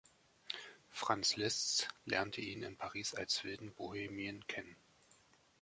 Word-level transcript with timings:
Franz 0.89 1.35
Liszt 1.35 1.87
lernte 2.05 2.41
ihn 2.41 2.63
in 2.63 2.75
Paris 2.75 3.13
"als 3.13 3.43
wilden 3.43 3.71
Bohemien" 3.75 4.43
kennen. 4.47 4.75